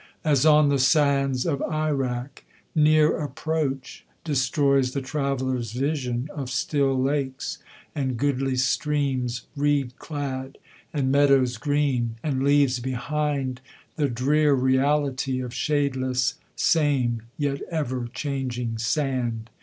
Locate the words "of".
1.45-1.61, 6.35-6.49, 15.39-15.51